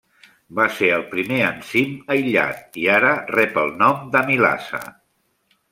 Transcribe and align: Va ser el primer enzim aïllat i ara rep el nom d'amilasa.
Va 0.59 0.63
ser 0.77 0.87
el 0.95 1.03
primer 1.11 1.37
enzim 1.49 1.93
aïllat 2.15 2.81
i 2.85 2.89
ara 2.97 3.13
rep 3.37 3.63
el 3.65 3.73
nom 3.85 4.05
d'amilasa. 4.17 4.83